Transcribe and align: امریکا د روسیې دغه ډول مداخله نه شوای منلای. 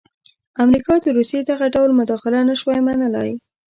امریکا 0.63 0.93
د 1.01 1.05
روسیې 1.17 1.41
دغه 1.51 1.65
ډول 1.75 1.89
مداخله 1.99 2.39
نه 2.49 2.55
شوای 2.59 2.79
منلای. 2.87 3.31